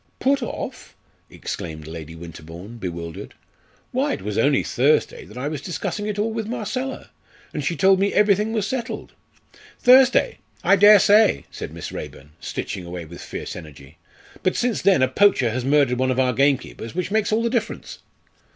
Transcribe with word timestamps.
"Put 0.17 0.41
off!" 0.41 0.95
exclaimed 1.29 1.85
Lady 1.85 2.15
Winterbourne, 2.15 2.77
bewildered. 2.77 3.35
"Why 3.91 4.13
it 4.13 4.23
was 4.23 4.35
only 4.35 4.63
Thursday 4.63 5.25
that 5.25 5.37
I 5.37 5.47
was 5.47 5.61
discussing 5.61 6.07
it 6.07 6.17
all 6.17 6.31
with 6.33 6.47
Marcella, 6.47 7.11
and 7.53 7.63
she 7.63 7.75
told 7.75 7.99
me 7.99 8.11
everything 8.11 8.51
was 8.51 8.65
settled." 8.65 9.13
"Thursday! 9.79 10.39
I 10.63 10.75
dare 10.75 10.97
say!" 10.97 11.45
said 11.51 11.71
Miss 11.71 11.91
Raeburn, 11.91 12.31
stitching 12.39 12.83
away 12.83 13.05
with 13.05 13.21
fiery 13.21 13.45
energy, 13.53 13.99
"but 14.41 14.55
since 14.55 14.81
then 14.81 15.03
a 15.03 15.07
poacher 15.07 15.51
has 15.51 15.63
murdered 15.63 15.99
one 15.99 16.09
of 16.09 16.19
our 16.19 16.33
gamekeepers, 16.33 16.95
which 16.95 17.11
makes 17.11 17.31
all 17.31 17.43
the 17.43 17.49
difference." 17.51 17.99